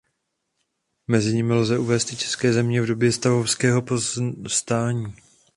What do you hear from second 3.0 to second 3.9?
stavovského